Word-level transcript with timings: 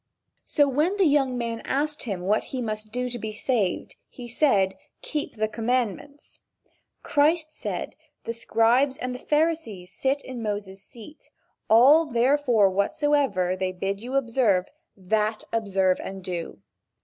So, 0.47 0.67
when 0.67 0.97
the 0.97 1.05
young 1.05 1.37
man 1.37 1.61
asked 1.63 2.05
him 2.05 2.21
what 2.21 2.45
he 2.45 2.59
must 2.59 2.91
do 2.91 3.07
to 3.07 3.19
be 3.19 3.31
saved, 3.33 3.95
he 4.09 4.27
said: 4.27 4.73
"Keep 5.03 5.35
the 5.35 5.47
commandments." 5.47 6.39
Christ 7.03 7.53
said: 7.53 7.93
"The 8.23 8.33
scribes 8.33 8.97
and 8.97 9.13
the 9.13 9.19
Pharisees 9.19 9.91
sit 9.93 10.23
in 10.23 10.41
Moses' 10.41 10.81
seat, 10.83 11.29
all 11.69 12.07
therefore 12.07 12.67
whatsoever 12.71 13.55
they 13.55 13.71
bid 13.71 14.01
you 14.01 14.15
observe, 14.15 14.65
that 14.97 15.43
observe 15.53 15.99
and 15.99 16.23
do." 16.23 16.57